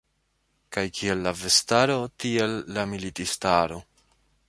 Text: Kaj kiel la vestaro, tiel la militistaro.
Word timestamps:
Kaj 0.77 0.83
kiel 0.99 1.21
la 1.27 1.35
vestaro, 1.43 1.99
tiel 2.25 2.59
la 2.79 2.87
militistaro. 2.97 3.83